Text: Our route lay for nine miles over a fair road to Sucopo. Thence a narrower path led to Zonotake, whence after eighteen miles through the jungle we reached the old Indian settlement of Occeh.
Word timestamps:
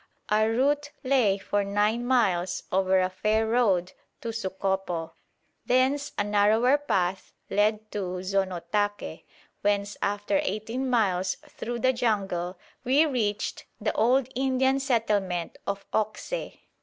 Our 0.29 0.49
route 0.49 0.89
lay 1.03 1.37
for 1.37 1.63
nine 1.63 2.07
miles 2.07 2.63
over 2.71 2.99
a 2.99 3.07
fair 3.11 3.45
road 3.45 3.93
to 4.21 4.29
Sucopo. 4.33 5.13
Thence 5.67 6.11
a 6.17 6.23
narrower 6.23 6.79
path 6.79 7.33
led 7.51 7.91
to 7.91 8.23
Zonotake, 8.23 9.25
whence 9.61 9.97
after 10.01 10.39
eighteen 10.41 10.89
miles 10.89 11.35
through 11.47 11.81
the 11.81 11.93
jungle 11.93 12.57
we 12.83 13.05
reached 13.05 13.65
the 13.79 13.93
old 13.93 14.27
Indian 14.33 14.79
settlement 14.79 15.59
of 15.67 15.85
Occeh. 15.93 16.57